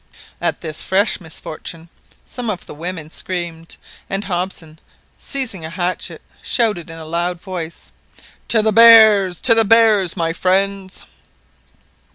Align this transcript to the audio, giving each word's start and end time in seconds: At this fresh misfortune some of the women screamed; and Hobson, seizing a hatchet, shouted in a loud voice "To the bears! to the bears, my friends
At 0.41 0.61
this 0.61 0.81
fresh 0.81 1.19
misfortune 1.21 1.87
some 2.25 2.49
of 2.49 2.65
the 2.65 2.73
women 2.73 3.11
screamed; 3.11 3.77
and 4.09 4.23
Hobson, 4.23 4.79
seizing 5.19 5.63
a 5.63 5.69
hatchet, 5.69 6.23
shouted 6.41 6.89
in 6.89 6.97
a 6.97 7.05
loud 7.05 7.39
voice 7.39 7.91
"To 8.47 8.63
the 8.63 8.71
bears! 8.73 9.39
to 9.41 9.53
the 9.53 9.63
bears, 9.63 10.17
my 10.17 10.33
friends 10.33 11.03